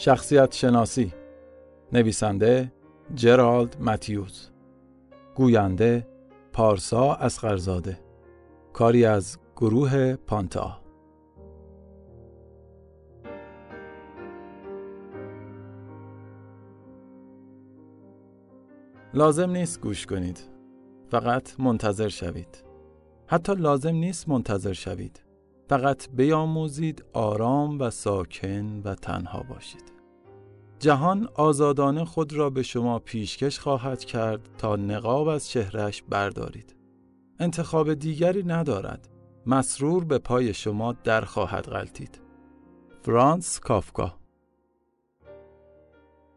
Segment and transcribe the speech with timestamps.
[0.00, 1.12] شخصیت شناسی
[1.92, 2.72] نویسنده
[3.14, 4.50] جرالد متیوز
[5.34, 6.06] گوینده
[6.52, 7.98] پارسا اسقرزاده
[8.72, 10.80] کاری از گروه پانتا.
[19.14, 20.38] لازم نیست گوش کنید
[21.10, 22.64] فقط منتظر شوید.
[23.26, 25.29] حتی لازم نیست منتظر شوید.
[25.70, 29.92] فقط بیاموزید آرام و ساکن و تنها باشید.
[30.78, 36.76] جهان آزادانه خود را به شما پیشکش خواهد کرد تا نقاب از چهرش بردارید.
[37.38, 39.08] انتخاب دیگری ندارد.
[39.46, 42.20] مسرور به پای شما در خواهد غلطید.
[43.02, 44.14] فرانس کافکا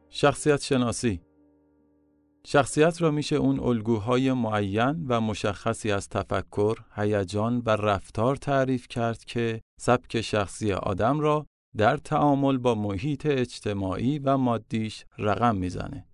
[0.10, 1.22] شخصیت شناسی
[2.48, 9.26] شخصیت را میشه اون الگوهای معین و مشخصی از تفکر، هیجان و رفتار تعریف کرد
[9.26, 11.46] که سبک شخصی آدم را
[11.78, 16.08] در تعامل با محیط اجتماعی و مادیش رقم می‌زنه.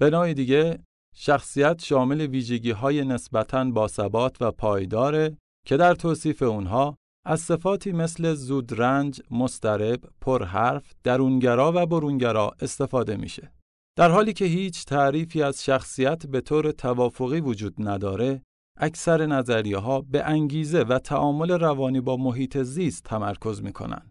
[0.00, 0.78] نوع دیگه
[1.14, 8.34] شخصیت شامل ویژگی های نسبتاً باثبات و پایداره که در توصیف اونها از صفاتی مثل
[8.34, 13.52] زودرنج، مسترب، پرحرف، درونگرا و برونگرا استفاده میشه.
[13.96, 18.42] در حالی که هیچ تعریفی از شخصیت به طور توافقی وجود نداره،
[18.76, 24.10] اکثر نظریه ها به انگیزه و تعامل روانی با محیط زیست تمرکز می کنن.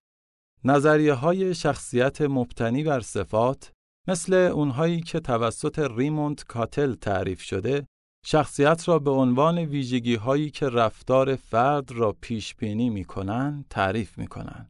[0.64, 3.72] نظریه های شخصیت مبتنی بر صفات
[4.08, 7.88] مثل اونهایی که توسط ریموند کاتل تعریف شده،
[8.26, 14.18] شخصیت را به عنوان ویژگی هایی که رفتار فرد را پیش بینی می کنن، تعریف
[14.18, 14.70] می کنن.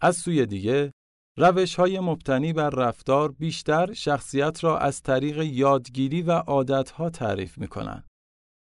[0.00, 0.92] از سوی دیگه،
[1.40, 7.68] روش های مبتنی بر رفتار بیشتر شخصیت را از طریق یادگیری و عادتها تعریف می
[7.68, 8.06] کنند.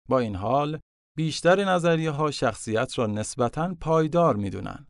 [0.09, 0.79] با این حال،
[1.17, 4.87] بیشتر نظریه ها شخصیت را نسبتاً پایدار می دونن.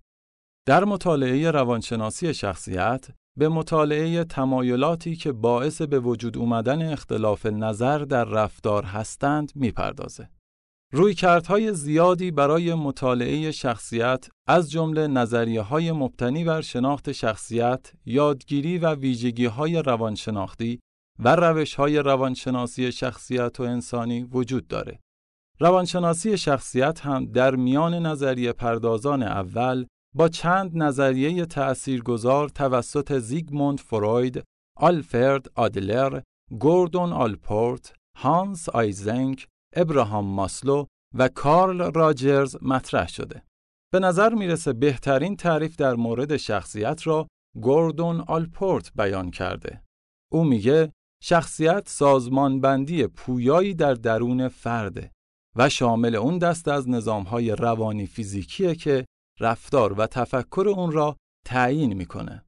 [0.67, 3.07] در مطالعه روانشناسی شخصیت،
[3.37, 10.29] به مطالعه تمایلاتی که باعث به وجود اومدن اختلاف نظر در رفتار هستند می پردازه.
[10.95, 18.95] رویکردهای زیادی برای مطالعه شخصیت از جمله نظریه های مبتنی بر شناخت شخصیت، یادگیری و
[18.95, 20.79] ویژگی های روانشناختی
[21.19, 24.99] و روش های روانشناسی شخصیت و انسانی وجود داره.
[25.59, 29.85] روانشناسی شخصیت هم در میان نظریه پردازان اول
[30.15, 34.43] با چند نظریه تأثیرگذار توسط زیگموند فروید،
[34.77, 36.21] آلفرد آدلر،
[36.59, 43.43] گوردون آلپورت، هانس آیزنک ابراهام ماسلو و کارل راجرز مطرح شده.
[43.93, 47.27] به نظر می‌رسه بهترین تعریف در مورد شخصیت را
[47.61, 49.83] گوردون آلپورت بیان کرده.
[50.31, 50.91] او میگه
[51.23, 55.11] شخصیت سازمانبندی پویایی در درون فرده
[55.55, 59.05] و شامل اون دست از نظامهای روانی فیزیکیه که
[59.39, 62.45] رفتار و تفکر اون را تعیین می‌کنه.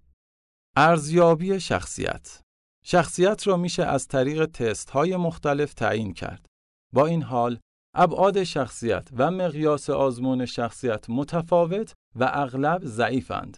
[0.76, 2.42] ارزیابی شخصیت
[2.86, 6.47] شخصیت را میشه از طریق تست های مختلف تعیین کرد.
[6.94, 7.60] با این حال
[7.96, 13.58] ابعاد شخصیت و مقیاس آزمون شخصیت متفاوت و اغلب ضعیفند.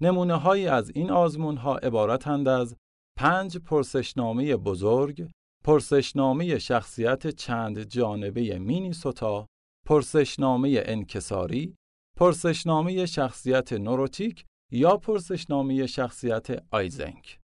[0.00, 2.76] نمونه هایی از این آزمون ها عبارتند از
[3.18, 5.30] پنج پرسشنامه بزرگ،
[5.64, 9.46] پرسشنامه شخصیت چند جانبه مینیسوتا،
[9.86, 11.76] پرسشنامه انکساری،
[12.16, 17.40] پرسشنامه شخصیت نوروتیک یا پرسشنامه شخصیت آیزنک.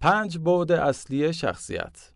[0.00, 2.15] پنج بعد اصلی شخصیت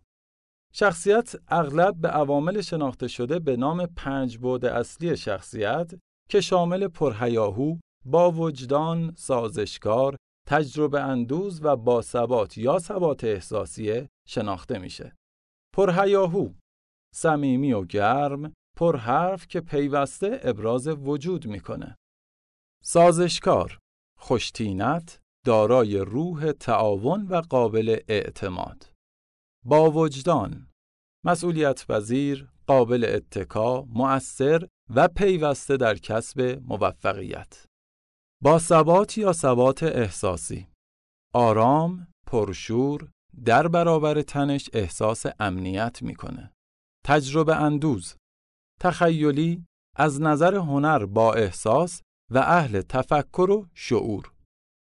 [0.73, 5.91] شخصیت اغلب به عوامل شناخته شده به نام پنج بعد اصلی شخصیت
[6.29, 10.15] که شامل پرهیاهو، با وجدان، سازشکار،
[10.47, 15.15] تجربه اندوز و با ثبات یا ثبات احساسیه شناخته میشه.
[15.75, 16.53] پرهیاهو،
[17.15, 21.95] صمیمی و گرم، پرحرف که پیوسته ابراز وجود می‌کنه.
[22.83, 23.79] سازشکار،
[24.19, 28.91] خوشتینت، دارای روح تعاون و قابل اعتماد.
[29.65, 30.67] با وجدان
[31.25, 37.65] مسئولیت پذیر، قابل اتکا، مؤثر و پیوسته در کسب موفقیت.
[38.43, 40.67] با ثبات یا ثبات احساسی
[41.33, 43.09] آرام، پرشور،
[43.45, 46.53] در برابر تنش احساس امنیت می‌کنه.
[47.05, 48.15] تجربه اندوز
[48.81, 49.65] تخیلی
[49.95, 52.01] از نظر هنر با احساس
[52.31, 54.31] و اهل تفکر و شعور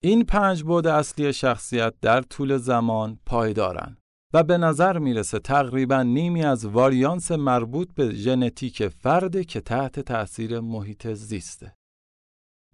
[0.02, 3.99] این پنج بود اصلی شخصیت در طول زمان پایدارند.
[4.32, 10.60] و به نظر می‌رسه تقریبا نیمی از واریانس مربوط به ژنتیک فرد که تحت تأثیر
[10.60, 11.74] محیط زیسته.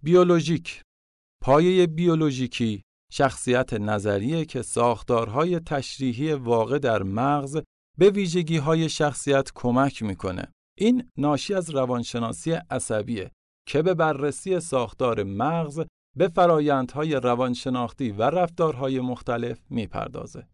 [0.03, 0.81] بیولوژیک
[1.41, 2.81] پایه بیولوژیکی
[3.11, 7.61] شخصیت نظریه که ساختارهای تشریحی واقع در مغز
[7.97, 10.51] به ویژگی های شخصیت کمک می‌کنه.
[10.77, 13.31] این ناشی از روانشناسی عصبیه
[13.67, 15.81] که به بررسی ساختار مغز
[16.17, 20.47] به فرایندهای روانشناختی و رفتارهای مختلف می‌پردازه.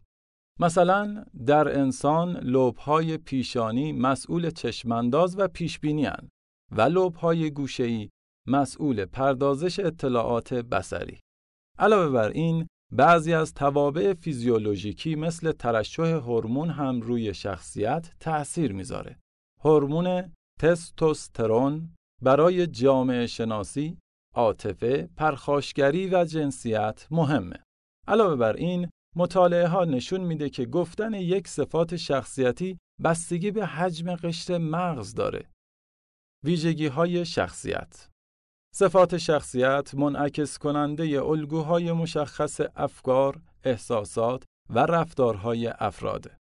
[0.60, 6.08] مثلا در انسان لوبهای پیشانی مسئول چشمانداز و پیشبینی
[6.70, 8.10] و لوبهای گوشه‌ای
[8.48, 11.20] مسئول پردازش اطلاعات بسری.
[11.78, 19.18] علاوه بر این بعضی از توابع فیزیولوژیکی مثل ترشح هورمون هم روی شخصیت تأثیر می‌ذاره.
[19.64, 23.98] هورمون تستوسترون برای جامعه شناسی،
[24.34, 27.62] عاطفه، پرخاشگری و جنسیت مهمه.
[28.08, 34.14] علاوه بر این، مطالعه ها نشون میده که گفتن یک صفات شخصیتی بستگی به حجم
[34.14, 35.50] قشر مغز داره.
[36.44, 38.08] ویژگی های شخصیت
[38.74, 46.36] صفات شخصیت منعکس کننده الگوهای مشخص افکار، احساسات و رفتارهای افراده.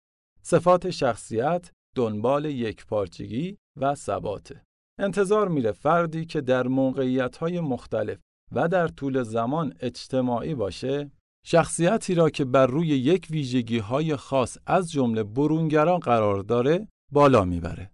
[0.44, 4.63] صفات شخصیت دنبال یک پارچگی و ثباته.
[5.00, 8.19] انتظار میره فردی که در موقعیت‌های مختلف
[8.51, 11.12] و در طول زمان اجتماعی باشه،
[11.46, 17.92] شخصیتی را که بر روی یک ویژگی‌های خاص از جمله برونگران قرار داره، بالا می‌بره.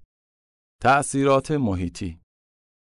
[0.82, 2.20] تأثیرات محیطی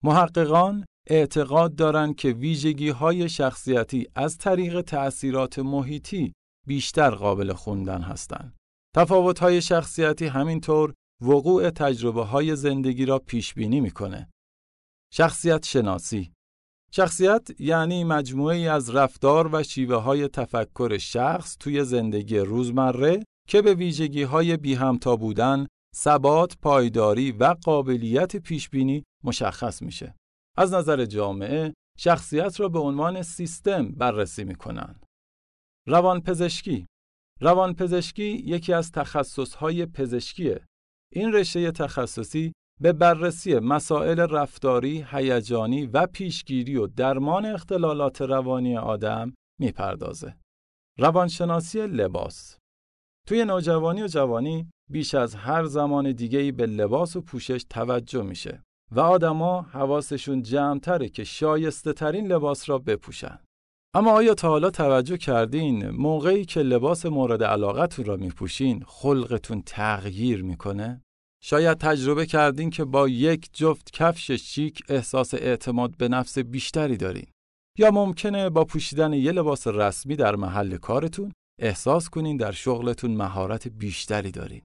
[0.04, 6.34] محققان اعتقاد دارند که ویژگی های شخصیتی از طریق تأثیرات محیطی
[6.68, 8.56] بیشتر قابل خوندن هستند.
[8.96, 14.30] تفاوت های شخصیتی همینطور وقوع تجربه های زندگی را پیش بینی می‌کنه.
[15.14, 16.34] شخصیت شناسی
[16.92, 23.74] شخصیت یعنی مجموعه از رفتار و شیوه های تفکر شخص توی زندگی روزمره که به
[23.74, 30.16] ویژگی های بی همتا بودن، ثبات، پایداری و قابلیت پیشبینی مشخص میشه.
[30.58, 35.00] از نظر جامعه شخصیت را به عنوان سیستم بررسی می‌کنن.
[35.88, 36.88] روانپزشکی
[37.42, 40.66] روانپزشکی یکی از تخصصهای پزشکیه.
[41.14, 49.34] این رشته تخصصی به بررسی مسائل رفتاری، هیجانی و پیشگیری و درمان اختلالات روانی آدم
[49.60, 50.36] می‌پردازه.
[51.00, 52.58] روانشناسی لباس
[53.28, 58.64] توی نوجوانی و جوانی بیش از هر زمان دیگه‌ای به لباس و پوشش توجه میشه
[58.92, 63.40] و آدما حواسشون جمعتره که شایسته ترین لباس را بپوشن.
[63.94, 70.44] اما آیا تا حالا توجه کردین موقعی که لباس مورد علاقتون را میپوشین خلقتون تغییر
[70.44, 71.02] می‌کنه؟
[71.44, 77.28] شاید تجربه کردین که با یک جفت کفش شیک احساس اعتماد به نفس بیشتری دارین.
[77.78, 81.32] یا ممکنه با پوشیدن یه لباس رسمی در محل کارتون
[81.62, 84.62] احساس کنین در شغلتون مهارت بیشتری دارین.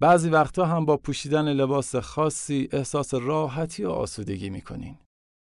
[0.00, 4.98] بعضی وقتا هم با پوشیدن لباس خاصی احساس راحتی و آسودگی می‌کنین.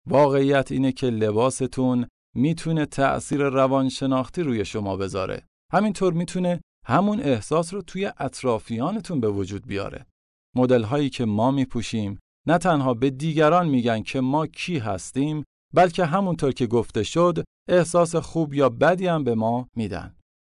[0.10, 5.46] واقعیت اینه که لباستون می‌تونه تأثیر روانشناختی روی شما بذاره.
[5.74, 10.06] همینطور می‌تونه همون احساس رو توی اطرافیانتون به وجود بیاره.
[10.56, 15.44] مدل هایی که ما میپوشیم نه تنها به دیگران میگن که ما کی هستیم
[15.74, 20.16] بلکه همونطور که گفته شد احساس خوب یا بدی هم به ما میدن.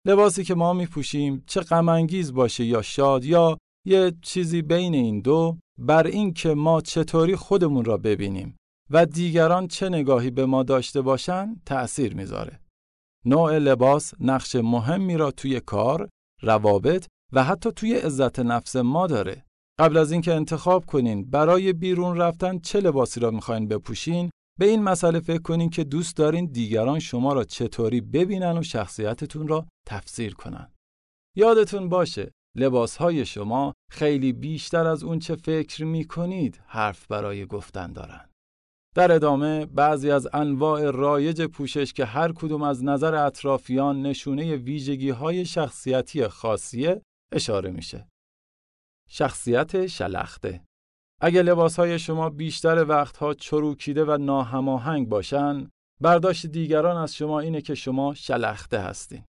[0.07, 5.57] لباسی که ما میپوشیم چه غم باشه یا شاد یا یه چیزی بین این دو
[5.77, 8.55] بر این که ما چطوری خودمون را ببینیم
[8.89, 12.59] و دیگران چه نگاهی به ما داشته باشن تأثیر می‌ذاره.
[13.25, 16.09] نوع لباس نقش مهمی را توی کار،
[16.41, 19.45] روابط و حتی توی عزت نفس ما داره.
[19.79, 24.83] قبل از اینکه انتخاب کنین برای بیرون رفتن چه لباسی را می‌خواین بپوشین، به این
[24.83, 30.33] مسئله فکر کنین که دوست دارین دیگران شما را چطوری ببینن و شخصیتتون را تفسیر
[30.33, 30.71] کنن.
[31.37, 37.93] یادتون باشه لباسهای شما خیلی بیشتر از اون چه فکر می کنید حرف برای گفتن
[37.93, 38.29] دارن.
[38.95, 45.09] در ادامه بعضی از انواع رایج پوشش که هر کدوم از نظر اطرافیان نشونه ویژگی
[45.09, 47.01] های شخصیتی خاصیه
[47.33, 48.07] اشاره میشه.
[49.09, 50.65] شخصیت شلخته
[51.21, 55.69] اگه لباس های شما بیشتر وقتها چروکیده و ناهماهنگ باشن،
[56.01, 59.23] برداشت دیگران از شما اینه که شما شلخته هستین.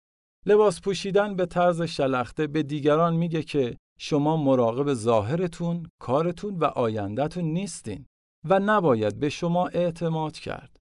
[0.47, 7.45] لباس پوشیدن به طرز شلخته به دیگران میگه که شما مراقب ظاهرتون، کارتون و آیندهتون
[7.45, 8.07] نیستین
[8.45, 10.77] و نباید به شما اعتماد کرد.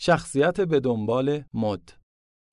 [0.00, 1.92] شخصیت به دنبال مد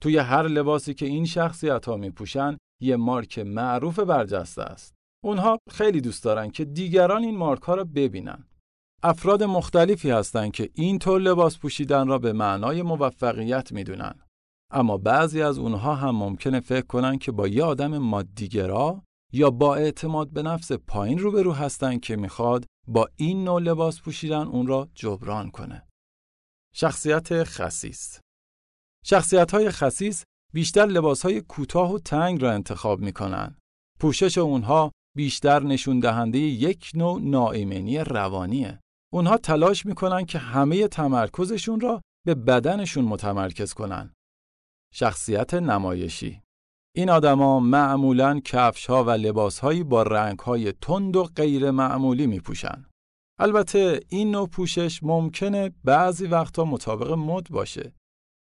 [0.01, 4.95] توی هر لباسی که این شخصیت ها می پوشن یه مارک معروف برجسته است.
[5.25, 8.47] اونها خیلی دوست دارن که دیگران این مارک ها را ببینن.
[9.03, 14.19] افراد مختلفی هستند که این طور لباس پوشیدن را به معنای موفقیت می‌دونن.
[14.71, 19.03] اما بعضی از اونها هم ممکنه فکر کنن که با یه آدم مادیگرا
[19.33, 24.47] یا با اعتماد به نفس پایین روبرو هستن که می‌خواد با این نوع لباس پوشیدن
[24.47, 25.87] اون را جبران کنه.
[26.75, 28.19] شخصیت خصیص
[29.05, 33.57] شخصیت های خصیص بیشتر لباس های کوتاه و تنگ را انتخاب می‌کنن.
[33.99, 38.79] پوشش اونها بیشتر نشون دهنده یک نوع ناایمنی روانیه.
[39.13, 44.13] اونها تلاش می‌کنن که همه تمرکزشون را به بدنشون متمرکز کنن.
[44.93, 46.41] شخصیت نمایشی
[46.95, 52.27] این آدما معمولا کفش ها و لباس هایی با رنگ های تند و غیر معمولی
[52.27, 52.85] می پوشن.
[53.39, 57.93] البته این نوع پوشش ممکنه بعضی وقتا مطابق مد باشه.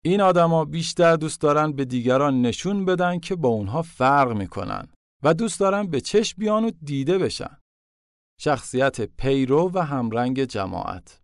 [0.04, 4.88] این آدما بیشتر دوست دارن به دیگران نشون بدن که با اونها فرق می‌کنن
[5.22, 7.58] و دوست دارن به چشم بیان و دیده بشن.
[8.40, 11.20] شخصیت پیرو و همرنگ جماعت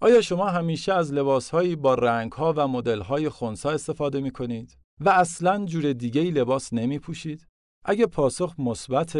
[0.00, 5.64] آیا شما همیشه از لباسهایی با رنگها و مدلهای خونسا استفاده می کنید و اصلا
[5.64, 7.46] جور دیگه ای لباس نمی پوشید؟
[7.84, 9.18] اگه پاسخ مثبت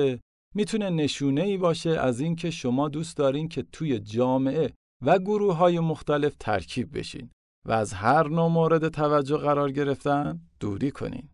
[0.54, 5.81] می‌تونه نشونه ای باشه از اینکه شما دوست دارین که توی جامعه و گروه های
[5.81, 7.31] مختلف ترکیب بشین
[7.66, 11.28] و از هر نوع مورد توجه قرار گرفتن دوری کنین.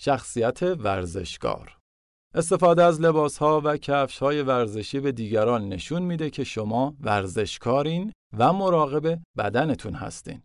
[0.00, 1.77] شخصیت ورزشکار
[2.38, 8.12] استفاده از لباس ها و کفش های ورزشی به دیگران نشون میده که شما ورزشکارین
[8.38, 10.42] و مراقب بدنتون هستین.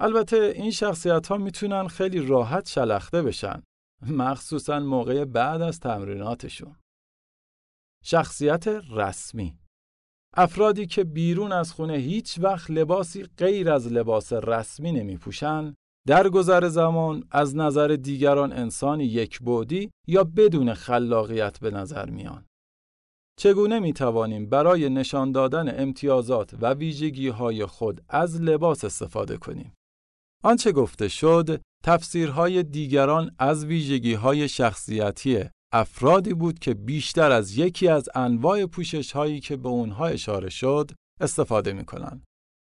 [0.00, 3.62] البته این شخصیت ها می‌تونن خیلی راحت شلخته بشن
[4.02, 6.76] مخصوصا موقع بعد از تمریناتشون.
[8.04, 9.58] شخصیت رسمی
[10.36, 15.74] افرادی که بیرون از خونه هیچ وقت لباسی غیر از لباس رسمی نمی پوشن
[16.10, 22.46] در گذر زمان از نظر دیگران انسانی یک بودی یا بدون خلاقیت به نظر میان.
[23.38, 29.74] چگونه می توانیم برای نشان دادن امتیازات و ویژگی های خود از لباس استفاده کنیم؟
[30.44, 37.88] آنچه گفته شد، تفسیرهای دیگران از ویژگی های شخصیتی افرادی بود که بیشتر از یکی
[37.88, 40.90] از انواع پوشش هایی که به اونها اشاره شد
[41.20, 42.24] استفاده می کنند.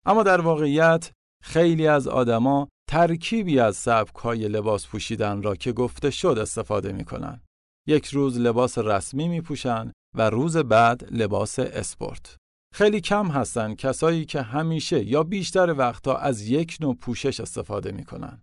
[0.06, 1.10] اما در واقعیت
[1.42, 7.04] خیلی از آدما ترکیبی از سبک های لباس پوشیدن را که گفته شد استفاده می
[7.04, 7.40] کنن.
[7.88, 12.36] یک روز لباس رسمی می پوشن و روز بعد لباس اسپورت.
[12.74, 18.04] خیلی کم هستن کسایی که همیشه یا بیشتر وقتا از یک نوع پوشش استفاده می
[18.04, 18.42] کنن.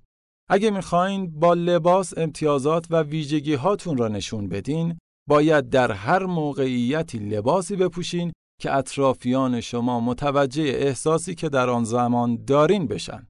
[0.49, 7.17] اگه می‌خواین با لباس امتیازات و ویژگی هاتون را نشون بدین، باید در هر موقعیتی
[7.17, 13.28] لباسی بپوشین که اطرافیان شما متوجه احساسی که در آن زمان دارین بشن.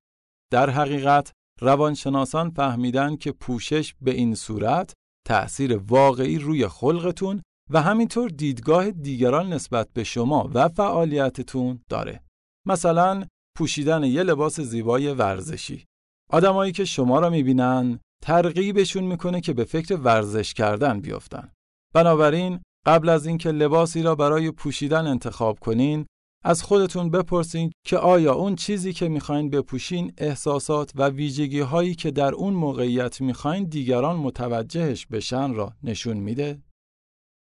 [0.51, 4.94] در حقیقت روانشناسان فهمیدن که پوشش به این صورت
[5.27, 12.24] تأثیر واقعی روی خلقتون و همینطور دیدگاه دیگران نسبت به شما و فعالیتتون داره.
[12.68, 13.25] مثلا
[13.58, 15.86] پوشیدن یه لباس زیبای ورزشی.
[16.29, 21.51] آدمایی که شما را می‌بینن ترغیبشون می‌کنه که به فکر ورزش کردن بیفتن.
[21.94, 26.06] بنابراین قبل از اینکه لباسی را برای پوشیدن انتخاب کنین
[26.43, 32.12] از خودتون بپرسین که آیا اون چیزی که می‌خواین بپوشین احساسات و ویژگی هایی که
[32.12, 36.62] در اون موقعیت می‌خواین دیگران متوجهش بشن را نشون میده؟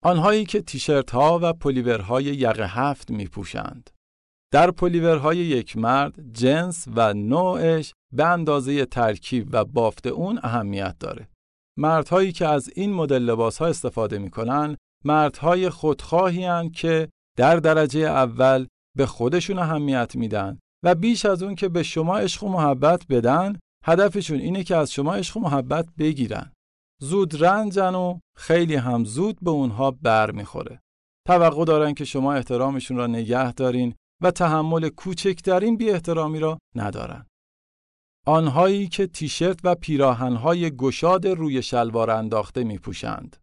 [0.04, 3.90] آنهایی که تیشرت ها و پلیورهای یقه هفت میپوشند.
[4.52, 11.28] در پلیورهای یک مرد جنس و نوعش به اندازه ترکیب و بافت اون اهمیت داره.
[11.78, 17.08] مردهایی که از این مدل لباس ها استفاده می‌کنن مردهای خودخواهی که
[17.40, 18.66] در درجه اول
[18.96, 23.58] به خودشون اهمیت میدن و بیش از اون که به شما عشق و محبت بدن
[23.84, 26.52] هدفشون اینه که از شما عشق و محبت بگیرن.
[27.02, 30.80] زود رنجن و خیلی هم زود به اونها بر می‌خوره.
[31.28, 37.26] توقع دارن که شما احترامشون را نگه دارین و تحمل کوچکترین بی احترامی را ندارن.
[38.26, 43.36] آنهایی که تیشرت و پیراهنهای گشاد روی شلوار انداخته می پوشند.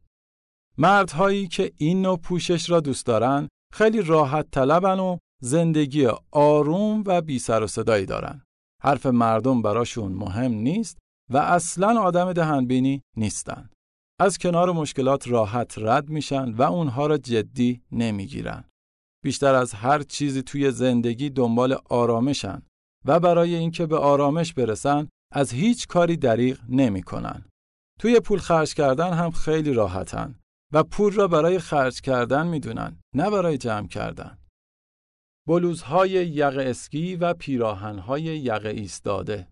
[0.77, 7.21] مردهایی که این نوع پوشش را دوست دارند خیلی راحت طلبن و زندگی آروم و
[7.21, 8.41] بی سر و صدایی دارن.
[8.83, 10.97] حرف مردم براشون مهم نیست
[11.33, 13.69] و اصلا آدم دهنبینی نیستن.
[14.19, 18.63] از کنار مشکلات راحت رد میشن و اونها را جدی نمی‌گیرن.
[19.23, 22.61] بیشتر از هر چیزی توی زندگی دنبال آرامشن
[23.05, 27.45] و برای اینکه به آرامش برسن از هیچ کاری دریغ نمی‌کنن.
[27.99, 30.39] توی پول خرج کردن هم خیلی راحتن
[30.73, 34.37] و پول را برای خرج کردن می‌دونن نه برای جمع کردن.
[35.47, 39.47] بلوزهای یقه اسکی و پیراهنهای یقه ایستاده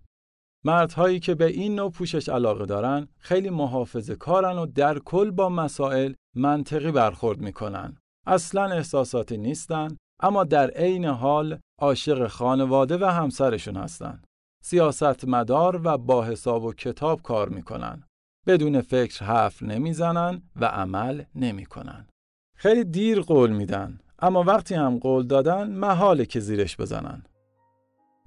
[0.66, 5.50] مردهایی که به این نوع پوشش علاقه دارن خیلی محافظه کارن و در کل با
[5.50, 7.98] مسائل منطقی برخورد می‌کنن.
[8.28, 14.22] اصلا احساساتی نیستن اما در عین حال عاشق خانواده و همسرشون هستن.
[14.64, 18.04] سیاست مدار و با حساب و کتاب کار می‌کنن.
[18.48, 22.08] بدون فکر حرف نمی‌زنن و عمل نمی‌کنن.
[22.56, 27.24] خیلی دیر قول میدن اما وقتی هم قول دادن محاله که زیرش بزنن.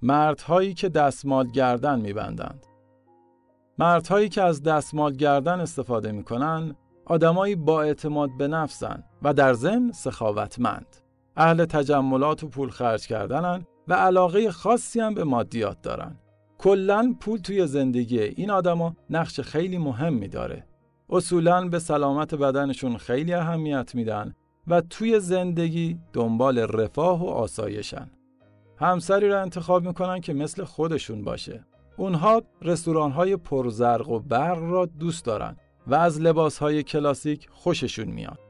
[0.02, 2.66] مردهایی که دستمال گردن میبندند.
[3.78, 9.92] مردهایی که از دستمال گردن استفاده می‌کنن آدمایی با اعتماد به نفسن و در ضمن
[9.92, 10.96] سخاوتمند.
[11.36, 16.16] اهل تجملات و پول خرج کردنن و علاقه خاصی هم به مادیات دارن.
[16.58, 20.64] کلا پول توی زندگی این آدما نقش خیلی مهمی داره.
[21.10, 24.34] اصولا به سلامت بدنشون خیلی اهمیت میدن
[24.66, 28.10] و توی زندگی دنبال رفاه و آسایشن.
[28.76, 31.64] همسری رو انتخاب می‌کنن که مثل خودشون باشه.
[31.96, 38.08] اونها رستوران های پرزرق و برق را دوست دارن و از لباس های کلاسیک خوششون
[38.08, 38.47] میاد.